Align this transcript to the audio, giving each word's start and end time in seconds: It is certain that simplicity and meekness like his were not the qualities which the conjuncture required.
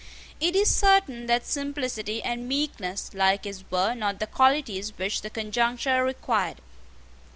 It 0.39 0.55
is 0.55 0.73
certain 0.75 1.27
that 1.27 1.45
simplicity 1.45 2.23
and 2.23 2.47
meekness 2.47 3.13
like 3.13 3.43
his 3.43 3.63
were 3.69 3.93
not 3.93 4.17
the 4.19 4.25
qualities 4.25 4.97
which 4.97 5.21
the 5.21 5.29
conjuncture 5.29 6.03
required. 6.03 6.59